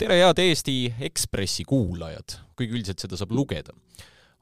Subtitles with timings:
[0.00, 0.76] tere, head Eesti
[1.06, 3.74] Ekspressi kuulajad, kuigi üldiselt seda saab lugeda.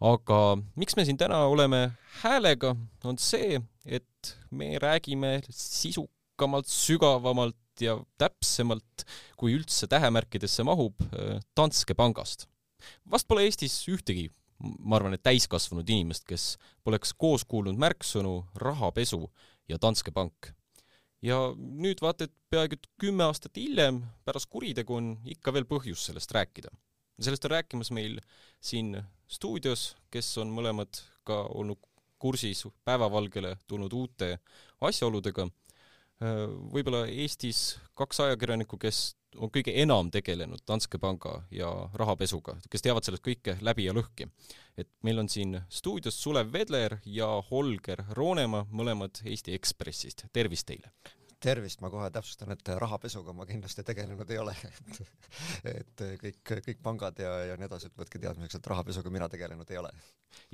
[0.03, 0.37] aga
[0.81, 2.73] miks me siin täna oleme häälega,
[3.07, 9.05] on see, et me räägime sisukamalt, sügavamalt ja täpsemalt,
[9.39, 10.97] kui üldse tähemärkidesse mahub,
[11.57, 12.49] Danske pangast.
[13.11, 19.29] vast pole Eestis ühtegi, ma arvan, et täiskasvanud inimest, kes poleks koos kuulnud märksõnu rahapesu
[19.69, 20.55] ja Danske pank
[21.23, 26.35] ja nüüd vaata, et peaaegu kümme aastat hiljem, pärast kuritegu, on ikka veel põhjust sellest
[26.35, 26.73] rääkida.
[27.23, 28.19] sellest on rääkimas meil
[28.61, 28.97] siin
[29.29, 31.79] stuudios, kes on mõlemad ka olnud
[32.19, 34.39] kursis päevavalgele tulnud uute
[34.81, 35.49] asjaoludega.
[36.23, 43.07] Võib-olla Eestis kaks ajakirjanikku, kes on kõige enam tegelenud Danske panga ja rahapesuga, kes teavad
[43.07, 44.29] sellest kõike läbi ja lõhki.
[44.77, 50.93] et meil on siin stuudios Sulev Vedler ja Holger Roonemaa, mõlemad Eesti Ekspressist, tervist teile!
[51.43, 54.55] tervist, ma kohe täpsustan, et rahapesuga ma kindlasti tegelenud ei ole
[55.65, 59.29] et et kõik, kõik pangad ja, ja nii edasi, et võtke teadmiseks, et rahapesuga mina
[59.33, 59.91] tegelenud ei ole.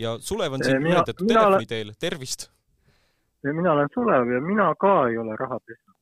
[0.01, 2.49] ja Sulev on siin ühendatud telefoni teel, tervist!
[3.43, 5.99] Mina olen Sulev ja mina ka ei ole raha pesnud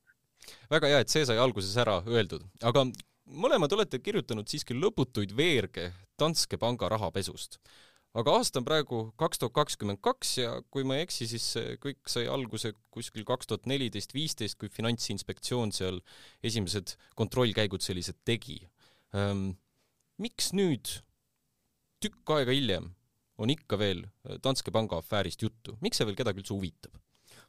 [0.70, 2.86] väga hea, et see sai alguses ära öeldud, aga
[3.26, 7.58] mõlemad olete kirjutanud siiski lõputuid veerge Danske panga rahapesust.
[8.16, 11.48] aga aasta on praegu kaks tuhat kakskümmend kaks ja kui ma ei eksi, siis
[11.82, 16.00] kõik sai alguse kuskil kaks tuhat neliteist, viisteist, kui Finantsinspektsioon seal
[16.42, 18.62] esimesed kontrollkäigud sellised tegi
[19.14, 19.58] ähm,.
[20.16, 21.02] miks nüüd,
[22.00, 22.94] tükk aega hiljem,
[23.36, 24.06] on ikka veel
[24.40, 26.96] Danske panga afäärist juttu, miks see veel kedagi üldse huvitab?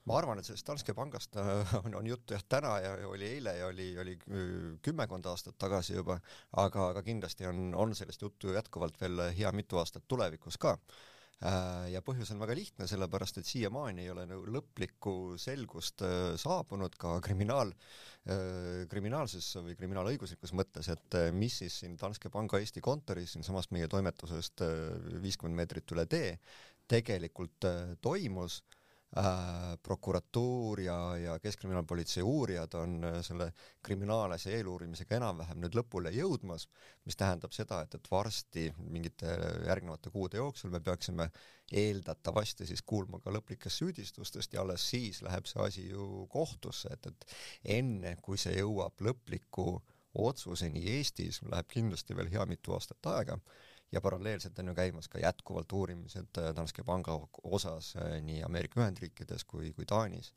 [0.07, 3.57] Ma arvan, et sellest Danske pangast äh, on, on juttu jah täna ja oli eile
[3.59, 4.15] ja oli, oli
[4.83, 6.19] kümmekond aastat tagasi juba,
[6.63, 10.77] aga, aga kindlasti on, on sellest juttu jätkuvalt veel hea mitu aastat tulevikus ka.
[11.37, 16.33] Äh, ja põhjus on väga lihtne, sellepärast et siiamaani ei ole nagu lõplikku selgust äh,
[16.39, 17.73] saabunud ka kriminaal,
[18.91, 24.65] kriminaalses või kriminaalõiguslikus mõttes, et mis siis siin Danske panga Eesti kontoris siinsamas meie toimetusest
[25.23, 26.33] viiskümmend meetrit üle tee
[26.91, 27.67] tegelikult
[28.01, 28.61] toimus.
[28.63, 28.76] äh,
[29.83, 33.51] prokuratuur ja, ja Keskkriminaalpolitsei uurijad on äh, selle
[33.83, 36.67] kriminaalasja eeluurimisega enam-vähem nüüd lõpule jõudmas,
[37.05, 39.31] mis tähendab seda, et, et varsti mingite
[39.67, 41.29] järgnevate kuude jooksul me peaksime
[41.71, 47.07] eeldatavasti siis kuulma ka lõplikest süüdistustest ja alles siis läheb see asi ju kohtusse, et,
[47.07, 47.37] et
[47.79, 49.79] enne kui see jõuab lõpliku
[50.17, 53.39] otsuseni Eestis, läheb kindlasti veel hea mitu aastat aega
[53.91, 58.81] ja paralleelselt on ju käimas ka jätkuvalt uurimised äh, Danske panga osas äh, nii Ameerika
[58.81, 60.33] Ühendriikides kui, kui Taanis.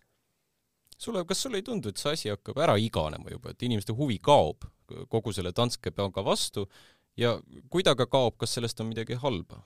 [0.98, 4.18] sulle, kas sulle ei tundu, et see asi hakkab ära iganema juba, et inimeste huvi
[4.18, 4.68] kaob
[5.08, 6.68] kogu selle Danske panga vastu
[7.16, 7.38] ja
[7.70, 9.62] kui ta ka kaob, kas sellest on midagi halba?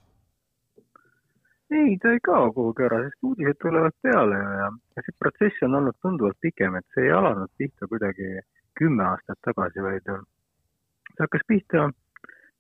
[1.75, 5.75] ei, ta ei kao kuhugi ära, sest uudised tulevad peale ja, ja see protsess on
[5.81, 8.31] olnud tunduvalt pikem, et see ei alanud pihta kuidagi
[8.79, 11.89] kümme aastat tagasi, vaid see hakkas pihta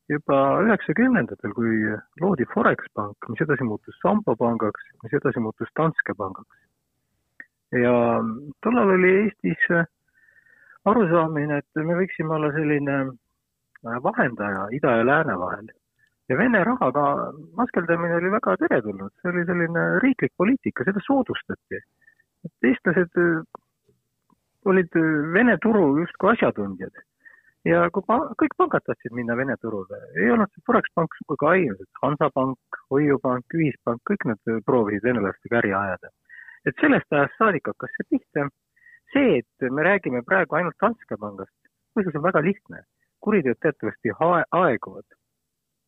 [0.08, 1.76] juba üheksakümnendatel, kui
[2.20, 6.58] loodi Forex pank, mis edasi muutus Sampo pangaks, mis edasi muutus Danske pangaks.
[7.74, 7.94] ja
[8.62, 9.64] tollal oli Eestis
[10.84, 12.98] arusaamine, et me võiksime olla selline
[14.04, 15.72] vahendaja ida ja lääne vahel.
[16.28, 21.80] ja Vene rahaga maskeldamine oli väga teretulnud, see oli selline riiklik poliitika, seda soodustati.
[22.44, 23.18] et eestlased
[24.64, 27.04] olid Vene turu justkui asjatundjad
[27.68, 31.48] ja kui pa-, kõik pangad tahtsid minna Vene turule, ei olnud see Forex pank sugugi
[31.50, 36.12] ainus, et Hansapank, Hoiupank, Ühispank, kõik nad proovisid venelastega äri ajada.
[36.64, 38.48] et sellest ajast saadik hakkas see pihta.
[39.12, 41.56] see, et me räägime praegu ainult Danske pangast,
[41.96, 42.84] põhjus on väga lihtne.
[43.24, 44.10] kuriteod teatavasti
[44.52, 45.06] aeguvad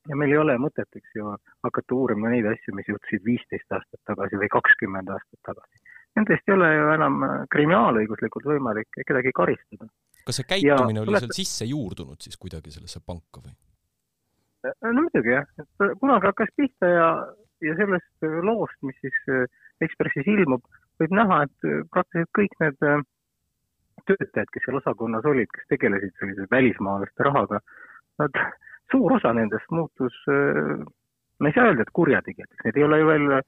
[0.09, 1.35] ja meil ei ole mõtet, eks ju,
[1.67, 5.83] hakata uurima neid asju, mis juhtusid viisteist aastat tagasi või kakskümmend aastat tagasi.
[6.17, 9.91] Nendest ei ole ju enam kriminaalõiguslikult võimalik kedagi karistada
[10.27, 13.55] kas see käitumine ja, oli seal sisse juurdunud siis kuidagi sellesse panka või?
[14.67, 17.11] no muidugi jah, et kunagi hakkas pihta ja,
[17.65, 19.45] ja sellest loost, mis siis äh,
[19.85, 20.65] Ekspressis ilmub,
[21.01, 23.05] võib näha, et äh, praktiliselt kõik need äh,
[24.09, 27.61] töötajad, kes seal osakonnas olid, kes tegelesid sellise välismaalaste rahaga,
[28.23, 28.41] nad,
[28.91, 33.25] suur osa nendest muutus, ma ei saa öelda, et kurjategijateks, need ei ole ju veel
[33.35, 33.43] Äh,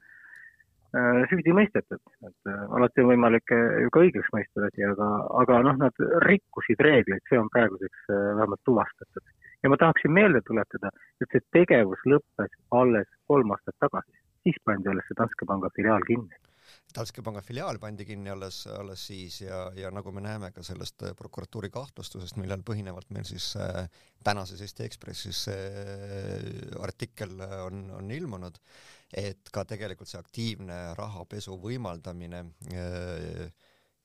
[1.28, 5.08] süüdi mõistetud, et äh, alati on võimalik äh, ju ka õigeks mõista asi, aga,
[5.42, 9.34] aga noh, nad rikkusid reegleid, see on praeguseks vähemalt tuvastatud.
[9.62, 10.90] ja ma tahaksin meelde tuletada,
[11.20, 16.06] et see tegevus lõppes alles kolm aastat tagasi, siis pandi alles see Danske panga filiaal
[16.08, 16.47] kinni
[16.94, 21.04] Danske panga filiaal pandi kinni alles, alles siis ja, ja nagu me näeme ka sellest
[21.18, 23.84] prokuratuuri kahtlustusest, millel põhinevalt meil siis äh,
[24.24, 27.36] tänases Eesti Ekspressis äh, artikkel
[27.66, 33.48] on, on ilmunud äh,, et ka tegelikult see aktiivne rahapesu võimaldamine äh,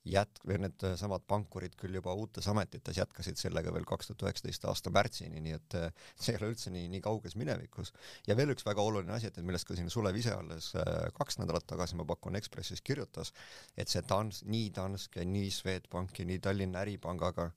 [0.10, 4.92] jät-, või needsamad pankurid küll juba uutes ametites jätkasid sellega veel kaks tuhat üheksateist aasta
[4.94, 5.78] märtsini, nii et
[6.16, 7.94] see ei ole üldse nii, nii kauges minevikus.
[8.28, 10.72] ja veel üks väga oluline asi, et millest ka siin Sulev ise alles
[11.18, 13.34] kaks nädalat tagasi, ma pakun, Ekspressis kirjutas,
[13.78, 17.52] et see Dans-, nii Danske, nii Swedbanki, nii Tallinna Äripangaga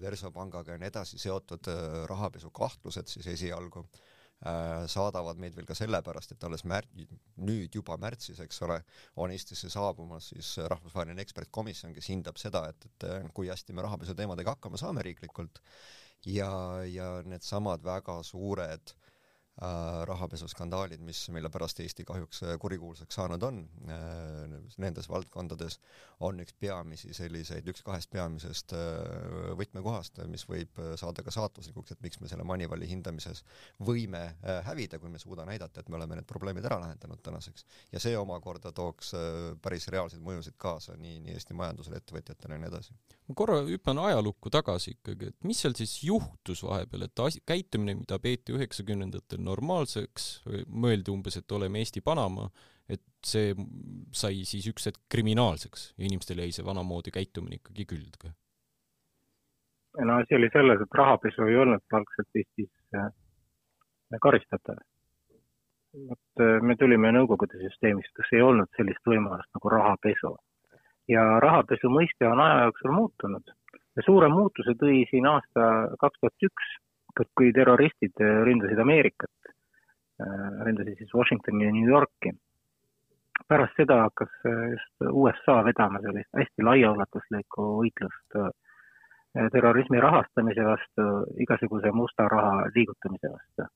[0.00, 1.70] Versopangaga ja nii edasi seotud
[2.10, 4.09] rahapesukahtlused siis esialgu äh, Äh,
[4.40, 6.86] saadavad meid veel ka sellepärast, et alles mär-,
[7.44, 8.78] nüüd juba märtsis, eks ole,
[9.20, 14.16] on Eestisse saabumas siis rahvusvaheline ekspertkomisjon, kes hindab seda, et, et kui hästi me rahapesu
[14.16, 15.60] teemadega hakkama saame riiklikult.
[16.24, 16.50] Ja,
[16.84, 18.99] ja needsamad väga suured Äh,
[19.60, 23.58] rahapesuskandaalid, mis, mille pärast Eesti kahjuks äh, kurikuulsaks saanud on,
[23.92, 25.76] äh, nendes valdkondades
[26.24, 28.74] on üks peamisi selliseid, üks kahest peamisest
[29.56, 33.40] võtmekohast, mis võib saada ka saatuslikuks, et miks me selle Moneyvali hindamises
[33.80, 34.20] võime
[34.66, 37.64] hävida, kui me ei suuda näidata, et me oleme need probleemid ära lahendanud tänaseks.
[37.92, 39.14] ja see omakorda tooks
[39.64, 42.96] päris reaalseid mõjusid kaasa nii, nii Eesti majandusele, ettevõtjatele ja nii edasi.
[43.28, 47.96] ma korra hüppan ajalukku tagasi ikkagi, et mis seal siis juhtus vahepeal, et asi, käitumine,
[48.02, 50.28] mida peeti üheksakümnendatel normaalseks,
[50.70, 52.48] mõeldi umbes, et oleme Eesti Panama,
[52.90, 53.54] et see
[54.16, 58.32] sai siis üks hetk kriminaalseks ja inimestel jäi see vanamoodi käitumine ikkagi külge?
[59.98, 63.10] no asi oli selles, et rahapesu ei olnud algselt Eestis äh,
[64.22, 64.78] karistatav.
[66.14, 70.36] et äh, me tulime Nõukogude süsteemist, kus ei olnud sellist võimalust nagu rahapesu.
[71.10, 73.54] ja rahapesu mõiste on aja jooksul muutunud
[73.96, 75.66] ja suure muutuse tõi siin aasta
[75.98, 76.70] kaks tuhat üks,
[77.36, 79.39] kui terroristid ründasid Ameerikat
[80.20, 82.32] Äh, lendasid siis Washingtoni ja New Yorki.
[83.48, 88.50] pärast seda hakkas äh, just USA vedama sellist hästi laiaulatuslikku võitlust äh,
[89.54, 91.06] terrorismi rahastamise vastu,
[91.44, 93.66] igasuguse musta raha liigutamise vastu.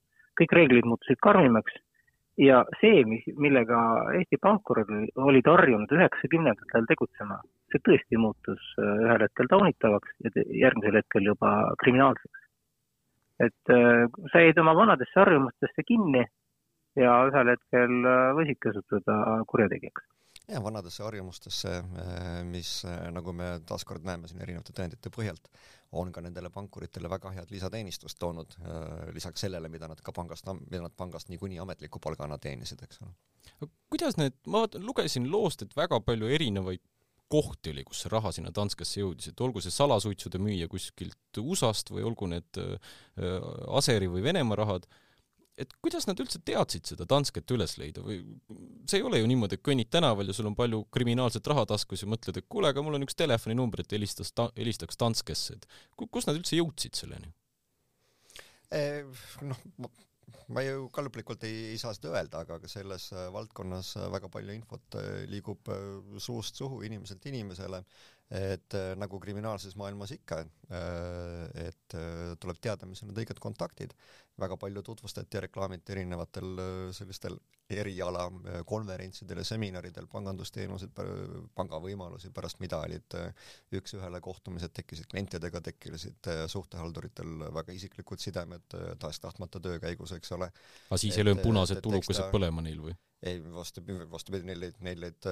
[0.41, 1.81] kõik reeglid muutusid karmimaks
[2.45, 3.81] ja see, mis, millega
[4.21, 7.41] Eesti pankurid olid harjunud üheksakümnendatel tegutsema,
[7.73, 10.35] see tõesti muutus ühel hetkel taunitavaks ja
[10.67, 11.55] järgmisel hetkel juba
[11.85, 12.44] kriminaalseks
[13.43, 16.25] et äh, sa jäid oma vanadesse harjumustesse kinni
[16.99, 19.17] ja ühel hetkel äh, võisidki osutuda
[19.51, 20.07] kurjategijaks.
[20.49, 25.51] ja vanadesse harjumustesse, äh, mis nagu me taaskord näeme siin erinevate tõendite põhjalt,
[25.93, 28.57] on ka nendele pankuritele väga head lisateenistust toonud,
[29.15, 33.71] lisaks sellele, mida nad ka pangast, mida nad pangast niikuinii ametliku palgana teenisid, eks ole.
[33.91, 36.83] kuidas need, ma lugesin loost, et väga palju erinevaid
[37.33, 41.95] kohti oli, kus see raha sinna Danskesse jõudis, et olgu see salasuitsude müüja kuskilt USA-st
[41.95, 42.93] või olgu need äh,
[43.79, 44.87] Aseri või Venemaa rahad,
[45.61, 48.19] et kuidas nad üldse teadsid seda Dansket üles leida või
[48.91, 52.03] see ei ole ju niimoodi, et kõnnid tänaval ja sul on palju kriminaalset raha taskus
[52.03, 55.69] ja mõtled, et kuule, aga mul on üks telefoninumber, et helistas ta-, helistaks Danskesse, et
[56.11, 57.31] kus nad üldse jõudsid selleni?
[58.75, 59.05] Eh,
[59.47, 59.61] noh,
[60.55, 64.31] ma ju ka lõplikult ei, ei saa seda öelda, aga selles äh, valdkonnas äh, väga
[64.33, 65.71] palju infot äh, liigub
[66.23, 67.83] suust suhu, inimeselt inimesele,
[68.35, 70.39] et nagu kriminaalses maailmas ikka,
[71.61, 71.97] et
[72.41, 73.93] tuleb teada, mis on need õiged kontaktid.
[74.41, 76.61] Väga palju tutvustati ja reklaamiti erinevatel
[76.97, 77.37] sellistel
[77.71, 78.25] eriala
[78.67, 80.99] konverentsidel ja seminaridel pangandusteenused,
[81.55, 83.17] pangavõimalusi, pärast mida olid
[83.79, 90.51] üks-ühele kohtumised, tekkisid klientidega, tekkisid suhtehalduritel väga isiklikud sidemed tahes-tahtmata töö käigus, eks ole.
[90.91, 92.99] aga siis ei löönud punased tulukesed põlema neil või?
[93.25, 95.27] ei, vastupidi, vastupidi, neil olid, neil olid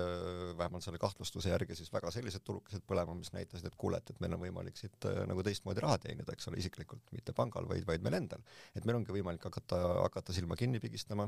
[0.58, 4.22] vähemalt selle kahtlustuse järgi siis väga sellised tulukesed põlema, mis näitasid, et kuule, et, et
[4.24, 8.04] meil on võimalik siit nagu teistmoodi raha teenida, eks ole, isiklikult, mitte pangal, vaid, vaid
[8.04, 8.44] meil endal.
[8.74, 11.26] et meil ongi võimalik hakata, hakata silma kinni pigistama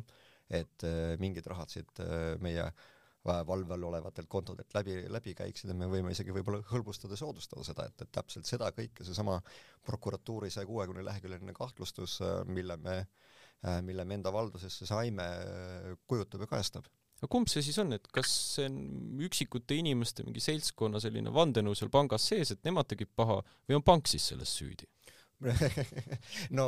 [0.52, 2.66] et äh, mingid rahad siit äh, meie
[3.24, 7.86] valve all olevatelt kontodelt läbi, läbi käiksid ja me võime isegi võib-olla hõlbustada, soodustada seda,
[7.88, 9.38] et, et täpselt seda kõike, seesama
[9.86, 12.98] prokuratuuri saja kuuekümne leheküljeline kahtlustus, äh, mille me,
[13.80, 15.24] mille me enda valdusesse saime,
[16.04, 16.90] kujutab ja kajastab
[17.22, 21.72] aga kumb see siis on, et kas see on üksikute inimeste mingi seltskonna selline vandenõu
[21.78, 24.84] seal pangas sees, et nemad tegid paha või on pank siis selles süüdi?
[26.58, 26.66] no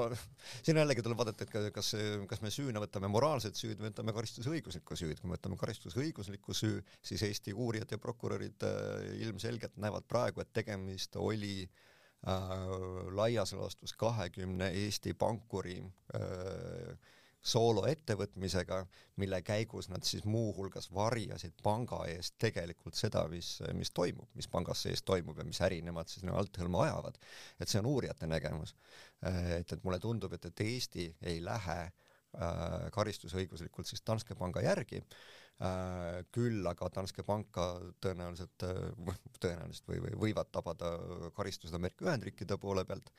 [0.63, 1.93] siin jällegi tuleb vaadata, et kas,
[2.29, 5.21] kas me süüna võtame moraalset süüd või võtame karistusõiguslikku süüd.
[5.21, 10.53] kui me võtame karistusõiguslikku süü, siis Eesti uurijad ja prokurörid äh, ilmselgelt näevad praegu, et
[10.57, 12.57] tegemist oli äh,
[13.17, 15.79] laias laastus kahekümne Eesti pankuri
[16.19, 17.15] äh,
[17.47, 18.81] sooloettevõtmisega,
[19.23, 24.83] mille käigus nad siis muuhulgas varjasid panga eest tegelikult seda, mis, mis toimub, mis pangas
[24.87, 27.21] sees toimub ja mis äri nemad siis nagu althõlma ajavad.
[27.61, 28.75] et see on uurijate nägemus.
[29.59, 31.95] et, et mulle tundub, et, et Eesti ei lähe äh,
[32.93, 37.69] karistusõiguslikult siis Danske panga järgi äh,, küll aga Danske panka
[38.03, 40.97] tõenäoliselt äh,, tõenäoliselt või, või võivad tabada
[41.37, 43.13] karistused Ameerika Ühendriikide poole pealt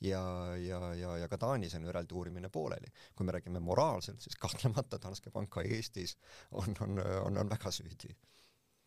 [0.00, 0.22] ja,
[0.56, 2.88] ja, ja, ja ka Taanis on eraldi uurimine pooleli.
[3.16, 6.16] kui me räägime moraalselt, siis kahtlemata Danske Bank ka Eestis
[6.50, 8.14] on, on, on, on väga süüdi.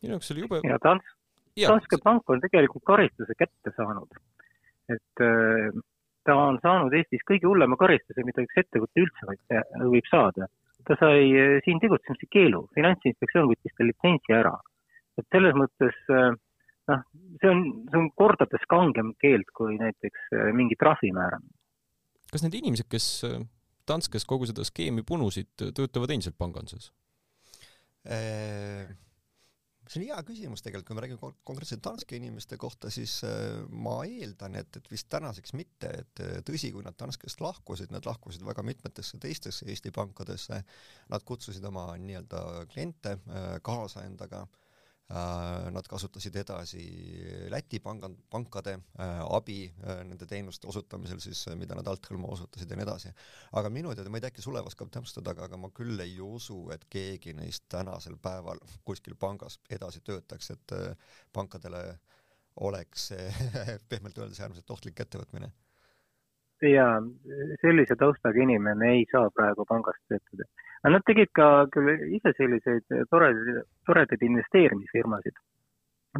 [0.02, 1.16] minu jaoks oli jube ja Dans-,
[1.62, 4.20] Danske Pank on tegelikult karistuse kätte saanud.
[4.90, 5.70] et äh,
[6.26, 9.58] ta on saanud Eestis kõige hullema karistuse, mida üks ettevõte üldse võib,
[9.96, 10.50] võib saada.
[10.88, 14.56] ta sai äh, siin tegutsemise keelu, Finantsinspektsioon võttis ta litsentsi ära.
[15.18, 16.34] et selles mõttes äh,
[16.92, 17.04] noh,
[17.42, 21.56] see on, see on kordades kangem keeld kui näiteks mingi trahvi määramine.
[22.32, 23.08] kas need inimesed, kes
[23.88, 26.92] Danskes kogu seda skeemi punusid, töötavad endiselt panganduses?
[29.94, 33.98] see on hea küsimus tegelikult, kui me räägime konkreetselt Danske inimeste kohta, siis äh, ma
[34.08, 38.46] eeldan, et, et vist tänaseks mitte, et äh, tõsi, kui nad Danskest lahkusid, nad lahkusid
[38.48, 40.64] väga mitmetesse teistesse Eesti pankadesse,
[41.14, 44.63] nad kutsusid oma nii-öelda kliente äh, kaasa endaga Äh,
[45.74, 46.84] nad kasutasid edasi
[47.52, 52.78] Läti panga, pankade äh, abi äh, nende teenuste osutamisel siis, mida nad althõlma osutasid ja
[52.80, 53.12] nii edasi.
[53.60, 56.16] aga minu teada, ma ei tea, äkki Sulev oskab täpsustada, aga, aga ma küll ei
[56.24, 60.76] usu, et keegi neist tänasel päeval kuskil pangas edasi töötaks, et
[61.34, 61.84] pankadele
[62.66, 63.12] oleks
[63.90, 65.52] pehmelt öeldes äärmiselt ohtlik ettevõtmine.
[66.64, 66.88] ja
[67.62, 70.50] sellise taustaga inimene ei saa praegu pangas töötada
[70.84, 75.40] aga nad tegid ka küll ise selliseid toredaid, toredaid investeerimisfirmasid.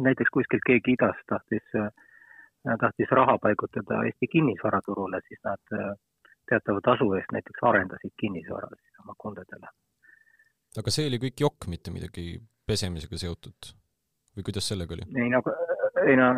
[0.00, 1.62] näiteks kuskilt keegi idast tahtis,
[2.80, 5.76] tahtis raha paigutada Eesti kinnisvaraturule, siis nad
[6.50, 9.70] teatava tasu eest näiteks arendasid kinnisvara siis oma kundadele.
[10.78, 13.74] aga see oli kõik jokk, mitte midagi pesemisega seotud?
[14.34, 15.06] või kuidas sellega oli?
[15.22, 15.42] ei no,
[16.02, 16.28] ei no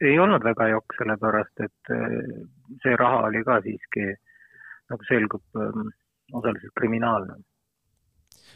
[0.00, 1.92] ei olnud väga jokk, sellepärast et
[2.84, 4.06] see raha oli ka siiski,
[4.88, 5.44] nagu selgub,
[6.32, 7.38] osaliselt kriminaalne.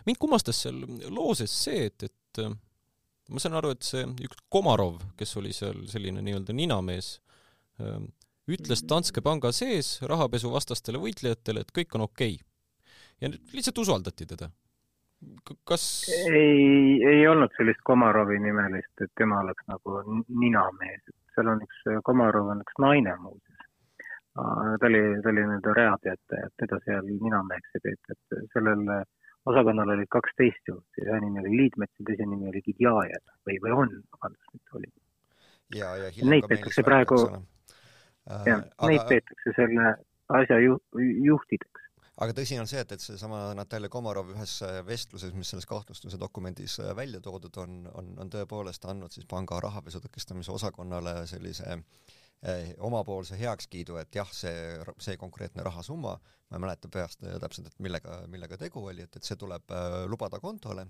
[0.06, 2.54] Mind kummastas seal loo sees see, et, et äh,
[3.32, 7.14] ma saan aru, et see üks Komarov, kes oli seal selline nii-öelda ninamees,
[7.82, 8.00] äh,
[8.52, 12.36] ütles Danske panga sees rahapesuvastastele võitlejatele, et kõik on okei.
[12.40, 13.22] Okay..
[13.22, 14.50] ja lihtsalt usaldati teda.
[15.68, 21.62] kas ei, ei olnud sellist Komarovi nimelist, et tema oleks nagu ninamees, et seal on
[21.62, 23.48] üks, Komarov on üks naine muuseas.
[24.32, 28.80] Ta oli, ta oli nii-öelda reateataja, et teda seal ninameheks ei peeta, et sellel
[29.50, 33.58] osakonnal olid kaks teist juhti, ühe nimi oli Liidmets ja teise nimi oli Gidjajev või,
[33.64, 34.92] või on, vabandust, nüüd oli.
[36.28, 37.20] Neid peetakse praegu,
[38.28, 39.94] äh, jah, neid peetakse selle
[40.40, 40.78] asja ju,
[41.26, 41.88] juhtideks.
[42.22, 46.76] Aga tõsi on see, et, et seesama Natalja Komarov ühes vestluses, mis selles kahtlustuse dokumendis
[46.94, 51.80] välja toodud on, on, on tõepoolest andnud siis panga rahapesu tõkestamise osakonnale sellise äh,
[52.82, 54.54] omapoolse heakskiidu, et jah, see,
[54.98, 56.16] see konkreetne rahasumma,
[56.52, 59.70] ma ei mäleta peast eh, täpselt, et millega, millega tegu oli, et, et see tuleb
[59.72, 60.86] äh, lubada kontole.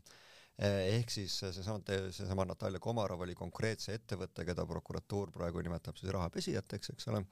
[0.59, 1.81] Eh, ehk siis seesama,
[2.13, 7.23] seesama Natalja Komarov oli konkreetse ettevõtte, keda prokuratuur praegu nimetab siis rahapesijateks, eks ole,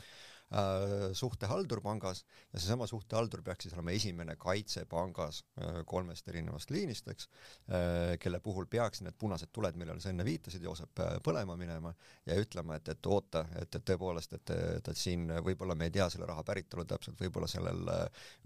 [1.14, 7.08] suhtehaldur pangas ja seesama suhtehaldur peaks siis olema esimene kaitse pangas äh, kolmest erinevast liinist,
[7.12, 7.28] eks,
[7.70, 11.94] äh, kelle puhul peaks need punased tuled, millele sa enne viitasid, Joosep, põlema minema
[12.26, 15.94] ja ütlema, et, et oota, et, et tõepoolest, et, et, et siin võib-olla me ei
[15.94, 17.86] tea selle raha päritolu täpselt, võib-olla sellel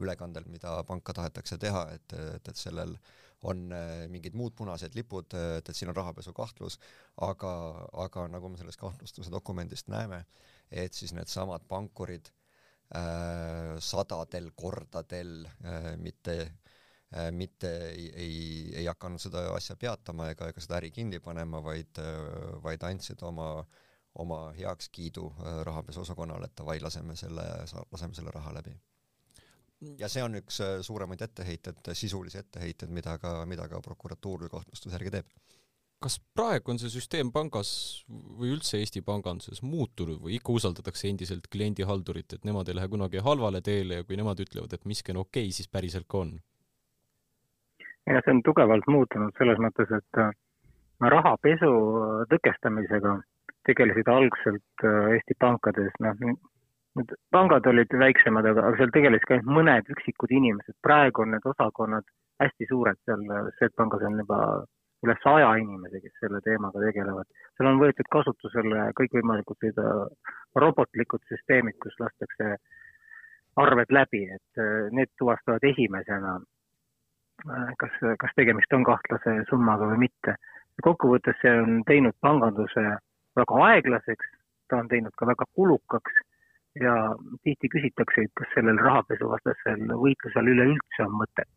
[0.05, 2.99] ülekandel, mida panka tahetakse teha, et, et, et sellel
[3.45, 3.67] on
[4.09, 6.79] mingid muud punased lipud, et, et siin on rahapesu kahtlus,
[7.27, 7.53] aga,
[8.07, 10.25] aga nagu me sellest kahtlustuse dokumendist näeme,
[10.71, 12.31] et siis needsamad pankurid
[12.97, 18.39] äh, sadadel kordadel äh, mitte äh, mitte ei, ei,
[18.75, 23.23] ei hakanud seda asja peatama ega, ega seda äri kinni panema, vaid äh,, vaid andsid
[23.23, 23.49] oma,
[24.15, 27.47] oma heakskiidu äh, rahapesuosakonnale, et davai, laseme selle,
[27.93, 28.75] laseme selle raha läbi.
[29.99, 34.97] Ja see on üks äh, suuremaid etteheiteid, sisulisi etteheiteid, mida ka, mida ka prokuratuur kahtlustuse
[34.97, 35.35] järgi teeb
[36.05, 37.69] kas praegu on see süsteem pangas
[38.09, 43.23] või üldse Eesti panganduses muutunud või ikka usaldatakse endiselt kliendihaldurit, et nemad ei lähe kunagi
[43.25, 46.35] halvale teele ja kui nemad ütlevad, et miski on okei okay,, siis päriselt ka on?
[48.11, 50.35] jah, see on tugevalt muutunud selles mõttes, et äh,
[51.15, 51.71] rahapesu
[52.33, 53.17] tõkestamisega
[53.69, 56.21] tegelesid algselt äh, Eesti pankades, noh,
[56.99, 62.07] need pangad olid väiksemad, aga seal tegelesid ka mõned üksikud inimesed, praegu on need osakonnad
[62.43, 63.25] hästi suured, seal.
[63.59, 64.39] Swedbankis on juba
[65.05, 67.29] üle saja inimese, kes selle teemaga tegelevad.
[67.57, 69.81] seal on võetud kasutusele kõikvõimalikud
[70.65, 72.57] robotlikud süsteemid, kus lastakse
[73.61, 76.39] arved läbi, et äh, need tuvastavad esimesena,
[77.47, 80.37] äh, kas, kas tegemist on kahtlase summaga või mitte.
[80.83, 82.83] kokkuvõttes see on teinud panganduse
[83.39, 84.31] väga aeglaseks,
[84.69, 86.17] ta on teinud ka väga kulukaks
[86.81, 86.95] ja
[87.47, 91.51] tihti küsitakse, et kas sellel rahapesuvastasel võitlusel üleüldse on mõtet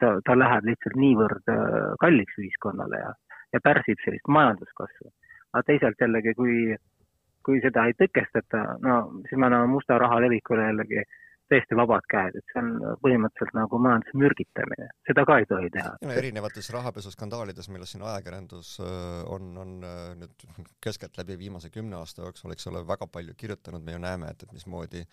[0.00, 3.12] ta, ta läheb lihtsalt niivõrd äh, kalliks ühiskonnale ja,
[3.54, 5.10] ja pärsib sellist majanduskasvu.
[5.52, 6.56] aga teisalt jällegi, kui,
[7.46, 11.04] kui seda ei tõkestata, no siis me anname musta raha levikule jällegi
[11.50, 12.70] täiesti vabad käed, et see on
[13.02, 15.92] põhimõtteliselt nagu majanduse mürgitamine, seda ka ei tohi teha.
[16.16, 20.46] erinevates rahapesuskandaalides, millest siin ajakirjandus äh, on, on äh, nüüd
[20.82, 24.56] keskeltläbi viimase kümne aasta jooksul, eks ole, väga palju kirjutanud, me ju näeme, et, et
[24.56, 25.04] mismoodi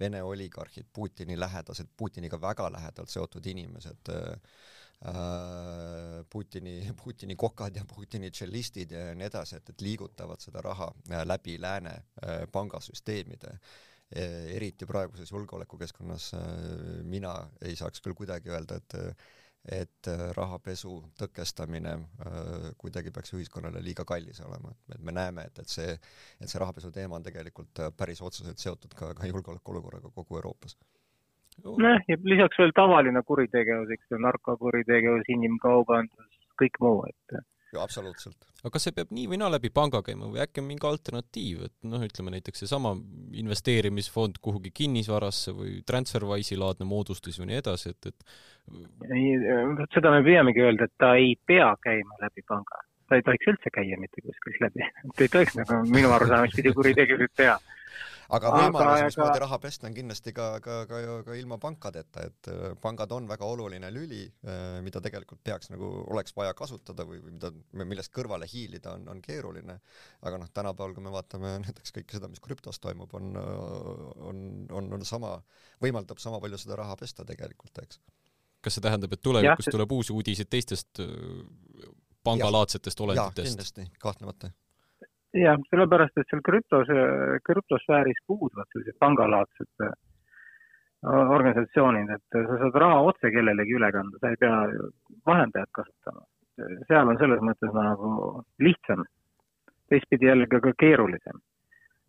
[0.00, 4.34] Vene oligarhid, Putini lähedased, Putiniga väga lähedalt seotud inimesed äh,
[6.32, 10.92] Putini, Putini kokad ja Putini tšellistid ja nii edasi, et, et liigutavad seda raha
[11.26, 11.96] läbi lääne
[12.54, 16.42] pangasüsteemide Eh, eriti praeguses julgeolekukeskkonnas eh,
[17.04, 18.98] mina ei saaks küll kuidagi öelda, et
[19.62, 21.92] et eh, rahapesu tõkestamine
[22.82, 25.92] kuidagi peaks ühiskonnale liiga kallis olema, et me näeme, et, et see,
[26.40, 30.74] et see rahapesu teema on tegelikult päris otseselt seotud ka, ka julgeolekuolukorraga kogu Euroopas.
[31.62, 37.38] Nojah, ja lisaks veel tavaline kuritegevus, eks ju, narkokuritegevus, inimkaubandus, kõik muu, et
[37.80, 38.36] absoluutselt.
[38.62, 41.64] aga kas see peab nii või naa läbi panga käima või äkki on mingi alternatiiv,
[41.68, 42.94] et noh, ütleme näiteks seesama
[43.42, 49.36] investeerimisfond kuhugi kinnisvarasse või Transferwise'i laadne moodustus või nii edasi, et, et ei,
[49.94, 52.84] seda me püüamegi öelda, et ta ei pea käima läbi panga.
[53.08, 54.88] ta ei tohiks üldse käia mitte kuskilt läbi.
[55.16, 57.58] ta ei tohiks nagu minu arusaamist pidi kuritegevust teha
[58.36, 62.62] aga võimalus, mismoodi raha pesta, on kindlasti ka, ka, ka, ka ilma pankadeta, et äh,
[62.82, 67.36] pangad on väga oluline lüli, äh, mida tegelikult peaks nagu, oleks vaja kasutada või, või
[67.36, 67.52] mida,
[67.84, 69.78] millest kõrvale hiilida on, on keeruline.
[70.22, 74.90] aga noh, tänapäeval, kui me vaatame näiteks kõike seda, mis krüptos toimub, on, on, on,
[74.98, 75.36] on sama,
[75.82, 78.00] võimaldab sama palju seda raha pesta tegelikult, eks.
[78.64, 81.88] kas see tähendab, et tulevikus ja, tuleb uusi uudiseid teistest äh,
[82.24, 83.52] pangalaadsetest olenditest?
[83.52, 84.52] kindlasti, kahtlemata
[85.40, 86.90] jah, sellepärast, et seal krüptos,
[87.46, 89.94] krüptosfääris puuduvad sellised pangalaadsed äh,
[91.36, 94.58] organisatsioonid, et sa saad raha otse kellelegi üle kanda, sa ei pea
[95.26, 96.26] vahendajat kasutama.
[96.88, 99.04] seal on selles mõttes nagu lihtsam,
[99.90, 101.40] teistpidi jällegi ka keerulisem.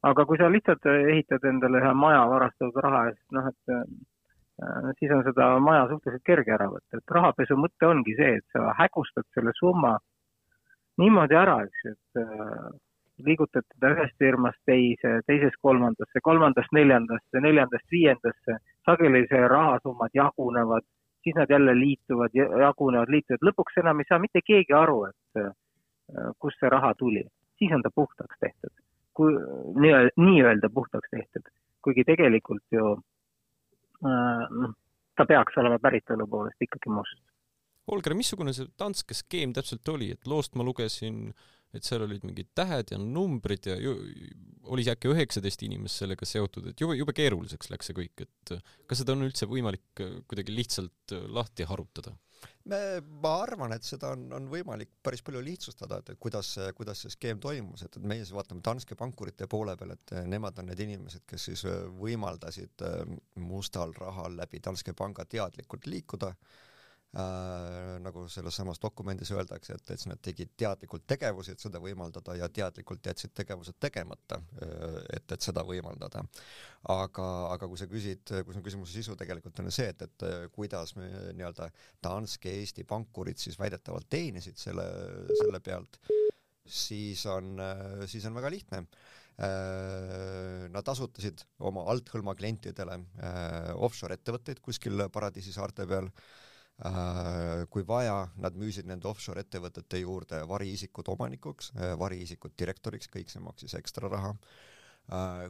[0.04, 5.12] aga kui sa lihtsalt ehitad endale ühe maja varastatud raha eest, noh, et äh, siis
[5.16, 9.26] on seda maja suhteliselt kerge ära võtta, et rahapesu mõte ongi see, et sa hägustad
[9.34, 9.98] selle summa
[11.00, 12.84] niimoodi ära, eks ju, et
[13.26, 20.86] liigutad teda ühest firmast teise, teisest kolmandasse, kolmandast neljandasse, neljandast viiendasse, sageli see rahasummad jagunevad,
[21.24, 25.52] siis nad jälle liituvad, jagunevad, liituvad, lõpuks enam ei saa mitte keegi aru, et äh,
[26.40, 27.24] kust see raha tuli,
[27.60, 28.74] siis on ta puhtaks tehtud,
[29.18, 29.36] kui
[30.20, 31.52] nii-öelda, puhtaks tehtud,
[31.84, 32.96] kuigi tegelikult ju
[34.04, 34.74] äh,
[35.16, 37.22] ta peaks olema päritolu poolest ikkagi must.
[37.92, 42.26] Holger, missugune see Danske skeem täpselt oli, et loost ma lugesin äh, et seal olid
[42.28, 43.96] mingid tähed ja numbrid ja ju,
[44.74, 48.54] oli äkki üheksateist inimest sellega seotud, et jube, jube keeruliseks läks see kõik, et
[48.90, 52.16] kas seda on üldse võimalik äh, kuidagi lihtsalt äh, lahti harutada?
[52.64, 57.40] ma arvan, et seda on, on võimalik päris palju lihtsustada, et kuidas, kuidas see skeem
[57.44, 61.24] toimus, et, et meie siis vaatame Danske pankurite poole peal, et nemad on need inimesed,
[61.28, 62.84] kes siis äh, võimaldasid
[63.44, 66.62] mustal rahal läbi Danske panga teadlikult liikuda äh,
[67.14, 72.36] äh, nagu selles samas dokumendis öeldakse, et, et nad tegid teadlikult tegevusi, et seda võimaldada
[72.40, 76.24] ja teadlikult jätsid tegevused tegemata, äh, et, et seda võimaldada.
[76.90, 80.46] aga, aga kui sa küsid, kui su küsimuse sisu tegelikult on see, et, et äh,
[80.54, 81.70] kuidas me nii-öelda
[82.04, 84.88] Danske Eesti pankurid siis väidetavalt teenisid selle,
[85.38, 86.02] selle pealt,
[86.66, 88.88] siis on, äh, siis on väga lihtne
[89.34, 93.00] Nad asutasid oma althõlma klientidele
[93.82, 96.43] offshore ettevõtteid kuskil paradiisi saarte peal Äh,
[97.70, 103.44] kui vaja, nad müüsid nende offshore ettevõtete juurde variisikud omanikuks, äh, variisikud direktoriks, kõik see
[103.44, 104.34] maksis ekstra raha.
[104.34, 104.73] Äh,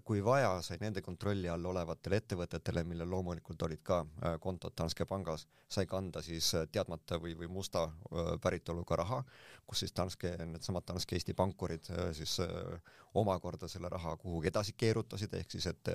[0.04, 5.06] kui vaja, sai nende kontrolli all olevatele ettevõtetele, millel loomulikult olid ka äh, kontod Danske
[5.06, 7.86] pangas, sai kanda siis äh, teadmata või, või musta
[8.42, 9.20] päritoluga raha,
[9.70, 11.86] kus siis Danske, needsamad Danske Eesti pankurid
[12.18, 12.40] siis
[13.14, 15.92] omakorda selle raha kuhugi edasi keerutasid, ehk siis et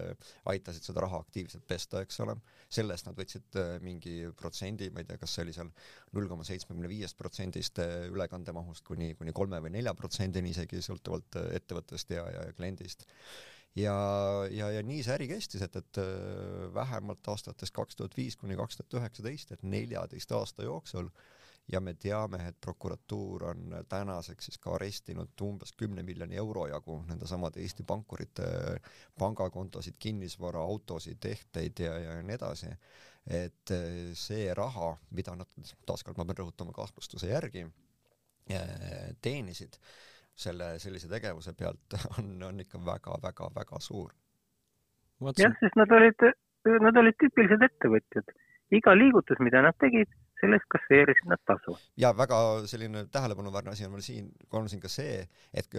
[0.47, 2.37] aitasid seda raha aktiivselt pesta, eks ole.
[2.71, 5.71] selle eest nad võtsid mingi protsendi, ma ei tea, kas see oli seal
[6.15, 12.15] null koma seitsmekümne viiest protsendist ülekandemahust kuni, kuni kolme või nelja protsendini isegi, sõltuvalt ettevõttest
[12.15, 13.07] ja, ja kliendist
[13.77, 13.97] ja,
[14.51, 18.57] ja, ja nii see äri kestis, et, et äh, vähemalt aastatest kaks tuhat viis kuni
[18.57, 21.11] kaks tuhat üheksateist, et neljateist aasta jooksul
[21.73, 27.03] ja me teame, et prokuratuur on tänaseks siis ka arestinud umbes kümne miljoni euro jagu
[27.09, 28.47] nendesamade Eesti pankurite
[29.19, 32.73] pangakontosid, kinnisvara, autosid, tehteid ja, ja nii edasi.
[33.29, 35.49] et äh, see raha, mida nad,
[35.87, 37.67] taaskord ma pean rõhutama kahtlustuse järgi,
[38.49, 38.71] äh,
[39.21, 39.77] teenisid
[40.39, 44.13] selle sellise tegevuse pealt on, on ikka väga-väga-väga suur.
[45.39, 46.29] jah, sest nad olid,
[46.87, 48.35] nad olid tüüpilised ettevõtjad.
[48.79, 51.75] iga liigutus, mida nad tegid, selle eest kasseerisid nad tasu.
[51.99, 52.39] ja väga
[52.71, 55.21] selline tähelepanuväärne asi on veel siin, on siin ka see,
[55.53, 55.75] et,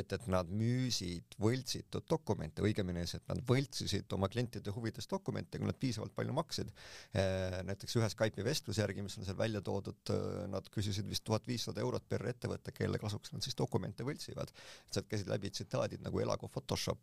[0.00, 5.58] et, et nad müüsid võltsitud dokumente, õigemini see, et nad võltsisid oma klientide huvides dokumente,
[5.58, 6.70] kui nad piisavalt palju maksid.
[7.14, 11.24] Eh, näiteks ühe Skype'i vestluse järgi, mis on seal välja toodud, eh, nad küsisid vist
[11.26, 14.52] tuhat viissada eurot per ettevõte, kelle kasuks nad siis dokumente võltsivad.
[14.94, 16.98] sealt käisid läbi tsitaadid nagu elagu Photoshop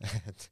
[0.30, 0.46] et,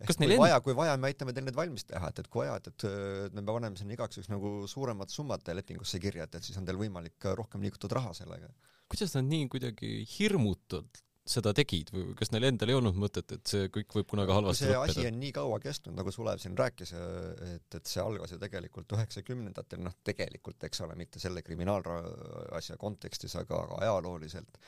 [0.00, 2.56] et kui vaja, kui vaja, me aitame teil need valmis teha, et, et kui vaja,
[2.60, 2.86] et,
[3.28, 4.54] et me paneme sinna igaks juhuks nagu
[4.94, 8.48] suuremad summad lepingusse kirja, et, et siis on teil võimalik rohkem liigutada raha sellega.
[8.88, 13.46] kuidas nad nii kuidagi hirmutult seda tegid või kas neil endal ei olnud mõtet, et
[13.48, 14.92] see kõik võib kunagi halvasti lõppeda?
[14.92, 18.38] see asi on nii kaua kestnud, nagu Sulev siin rääkis, et, et see algas ju
[18.42, 24.60] tegelikult üheksakümnendatel, noh tegelikult, eks ole, mitte selle kriminaalasja kontekstis, aga, aga ajalooliselt.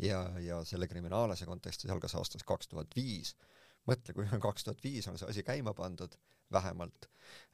[0.00, 3.36] ja, ja selle kriminaalasja kontekstis algas aastast kaks tuhat viis.
[3.86, 6.16] mõtle, kui kaks tuhat viis on see asi käima pandud
[6.52, 7.08] vähemalt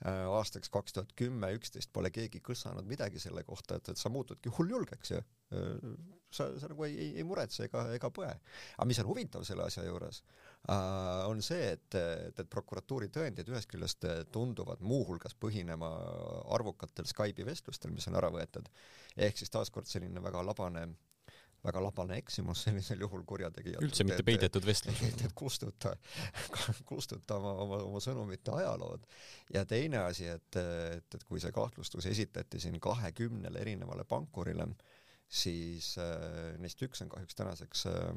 [0.07, 4.13] äh, aastaks kaks tuhat kümme, üksteist pole keegi kõssanud midagi selle kohta, et, et sa
[4.13, 5.89] muutudki hulljulgeks ja äh,
[6.31, 8.33] sa, sa nagu ei, ei, ei muretse ega, ega põe.
[8.77, 10.23] aga mis on huvitav selle asja juures
[10.69, 15.93] äh,, on see, et, et, et prokuratuuri tõendid ühest küljest tunduvad muuhulgas põhinema
[16.57, 18.71] arvukatel Skype'i vestlustel, mis on ära võetud,
[19.17, 20.89] ehk siis taaskord selline väga labane
[21.67, 23.85] väga labane eksimus sellisel juhul kurjategijal.
[23.85, 25.03] üldse mitte peidetud vestlus.
[25.09, 25.95] et, et kustuta,
[26.91, 29.07] kustuta oma, oma, oma sõnumite ajalood.
[29.55, 34.69] ja teine asi, et, et, et kui see kahtlustus esitati siin kahekümnele erinevale pankurile,
[35.29, 38.13] siis äh, neist üks on kahjuks tänaseks äh,,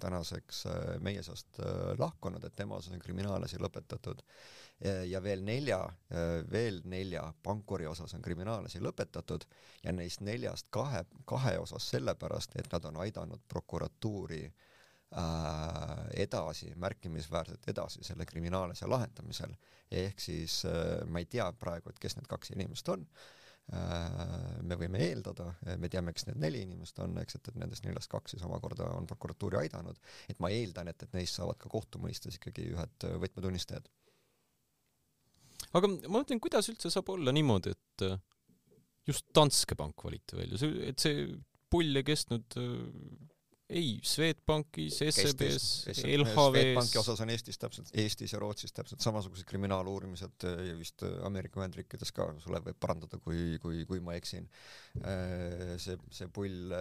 [0.00, 4.24] tänaseks äh, meie seast äh, lahkunud, et tema osas on kriminaalasi lõpetatud
[5.10, 5.80] ja veel nelja,
[6.52, 9.42] veel nelja pankuri osas on kriminaalasi lõpetatud
[9.82, 14.52] ja neist neljast kahe, kahe osas sellepärast, et nad on aidanud prokuratuuri äh,
[16.14, 19.56] edasi, märkimisväärselt edasi selle kriminaalasja lahendamisel.
[19.90, 23.37] ehk siis äh, ma ei tea praegu, et kes need kaks inimest on äh,,
[23.68, 28.08] me võime eeldada, me teame, kes need neli inimest on, eks, et, et nendest neljast
[28.08, 29.98] kaks siis omakorda on prokuratuuri aidanud,
[30.32, 33.90] et ma eeldan, et, et neist saavad ka kohtumõistes ikkagi ühed võtmetunnistajad.
[35.76, 38.16] Aga ma mõtlen, kuidas üldse saab olla niimoodi, et äh,
[39.08, 41.26] just Danske Bank valiti välja, see, et see
[41.68, 42.70] pull ei kestnud äh,
[43.68, 45.66] ei, Swedbankis, SEB-s,
[46.04, 46.34] LHV-s.
[46.34, 51.60] Swedbanki osas on Eestis täpselt, Eestis ja Rootsis täpselt samasugused kriminaaluurimised äh, ja vist Ameerika
[51.60, 54.48] Ühendriikides ka, Sulev võib parandada, kui, kui, kui ma eksin.
[55.78, 56.72] see, see pull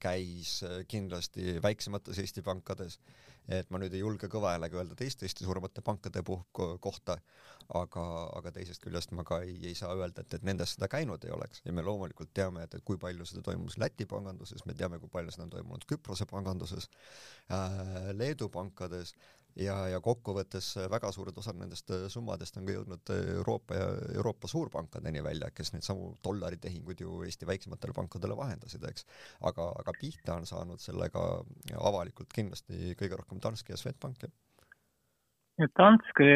[0.00, 3.00] käis kindlasti väiksemates Eesti pankades
[3.48, 6.44] et ma nüüd ei julge kõva häälega öelda teiste Eesti suuremate pankade puh-,
[6.80, 7.16] kohta,
[7.74, 8.04] aga,
[8.38, 11.34] aga teisest küljest ma ka ei, ei saa öelda, et, et nendes seda käinud ei
[11.34, 11.62] oleks.
[11.64, 15.12] Ja me loomulikult teame, et, et kui palju seda toimus Läti panganduses, me teame, kui
[15.12, 16.90] palju seda on toimunud Küprose panganduses
[17.50, 19.14] äh,, Leedu pankades
[19.58, 23.88] ja, ja kokkuvõttes väga suured osad nendest äh, summadest on ka jõudnud äh, Euroopa ja
[24.14, 29.06] Euroopa suurpankadeni välja, kes neid samu dollaritehinguid ju Eesti väiksematele pankadele vahendasid, eks.
[29.50, 31.24] aga, aga pihta on saanud sellega
[31.80, 34.36] avalikult kindlasti kõige rohkem Danske ja Swedbank, jah.
[35.76, 36.30] Danske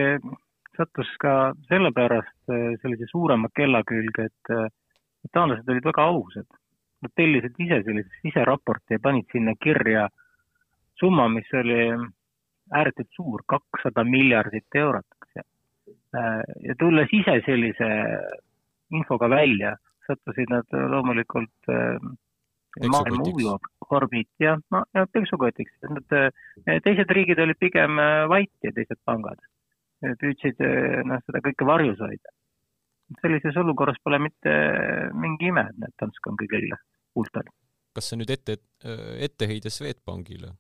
[0.76, 6.60] sattus ka sellepärast äh, sellise suurema kella külge, et taanlased olid väga ausad.
[7.04, 10.08] Nad tellisid ise sellise siseraporti ja panid sinna kirja
[11.00, 11.80] summa, mis oli
[12.74, 15.46] ääretult suur, kakssada miljardit eurot, eks ju.
[16.18, 17.88] Äh, ja tulles ise sellise
[18.94, 19.74] infoga välja,
[20.06, 21.98] sattusid nad loomulikult äh,
[22.90, 24.56] maailma huviorbiit ja,
[24.94, 25.74] ja peksukotiks.
[25.90, 29.42] Nad, äh, teised riigid olid pigem vait ja teised pangad
[30.20, 30.58] püüdsid
[31.08, 32.32] noh, seda kõike varjus hoida.
[33.22, 34.52] sellises olukorras pole mitte
[35.16, 36.66] mingi ime, et Danske on kõigil
[37.16, 37.48] huultel.
[37.96, 38.58] kas see nüüd ette,
[39.24, 40.50] etteheide Swedbankile?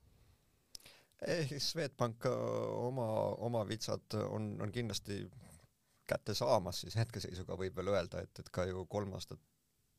[1.30, 3.08] Ehk Swedbank oma,
[3.46, 5.22] oma vitsad on, on kindlasti
[6.08, 9.40] kätte saamas, siis hetkeseisuga võib veel öelda, et, et ka ju kolm aastat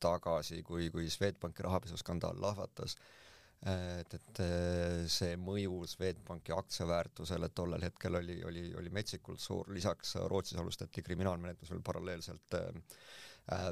[0.02, 2.94] tagasi, kui, kui Swedbanki rahapesuskandaal lahvatas,
[3.66, 4.40] et, et
[5.10, 11.72] see mõju Swedbanki aktsiaväärtusele tollel hetkel oli, oli, oli metsikult suur, lisaks Rootsis alustati kriminaalmenetlus
[11.72, 13.25] veel paralleelselt äh, Äh,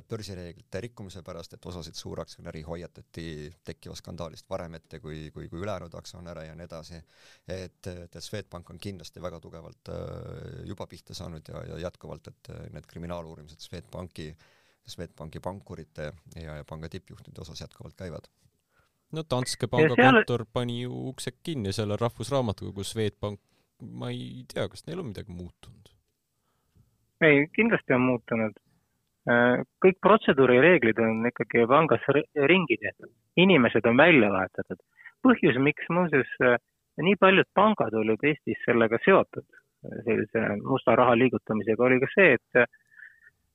[0.09, 3.25] börsireeglite rikkumise pärast, et osasid suuraktsionäri hoiatati
[3.67, 7.01] tekkivast skandaalist varem ette kui, kui, kui ülejäänud aktsionäre ja nii edasi.
[7.49, 12.51] et, et Swedbank on kindlasti väga tugevalt äh, juba pihta saanud ja, ja jätkuvalt, et
[12.55, 14.31] äh, need kriminaaluurimised Swedbanki,
[14.87, 18.31] Swedbanki pankurite ja, ja panga tippjuhtide osas jätkuvalt käivad
[19.13, 20.13] no Danske panga seal...
[20.13, 23.41] kontor pani ju uksed kinni selle Rahvusraamatukogu Swedbank,
[23.83, 25.91] ma ei tea, kas neil on midagi muutunud?
[27.25, 28.64] ei, kindlasti on muutunud.
[29.25, 33.09] Äh, kõik protseduurireeglid on ikkagi pangas ringi tehtud,
[33.41, 34.81] inimesed on välja vahetatud.
[35.25, 36.59] põhjus, miks muuseas äh,
[37.01, 39.47] nii paljud pangad olid Eestis sellega seotud,
[40.05, 42.69] sellise musta raha liigutamisega, oli ka see, et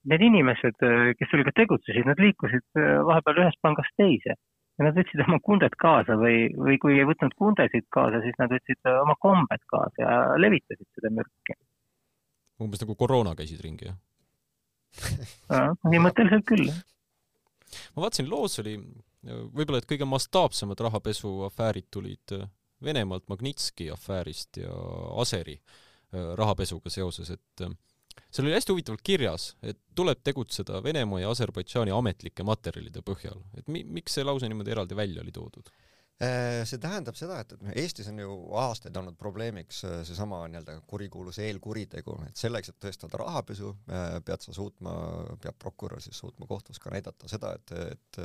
[0.10, 0.82] need inimesed,
[1.19, 6.17] kes sellega tegutsesid, nad liikusid vahepeal ühest pangast teise ja nad võtsid oma kunded kaasa
[6.17, 10.88] või, või kui ei võtnud kundesid kaasa, siis nad võtsid oma kombed kaasa ja levitasid
[10.97, 11.58] seda mürki.
[12.58, 13.99] umbes nagu koroona käisid ringi, jah?
[15.84, 16.71] Põhimõtteliselt küll.
[17.95, 18.78] ma vaatasin, loos oli
[19.23, 22.36] võib-olla, et kõige mastaapsemad rahapesuafäärid tulid
[22.84, 24.71] Venemaalt Magnitski afäärist ja
[25.19, 25.58] Aseri
[26.39, 27.65] rahapesuga seoses, et
[28.32, 33.67] seal oli hästi huvitavalt kirjas, et tuleb tegutseda Venemaa ja Aserbaidžaani ametlike materjalide põhjal, et
[33.67, 35.69] mi-, miks see lause niimoodi eraldi välja oli toodud?
[36.19, 40.73] Äh, see tähendab seda, et, et Eestis on ju aastaid olnud probleemiks äh, seesama nii-öelda
[40.89, 44.97] kurikuulus eelkuritegu, et selleks, et tõestada rahapesu, äh, pead sa suutma,
[45.39, 48.21] peab prokurör siis suutma kohtus ka näidata seda, et, et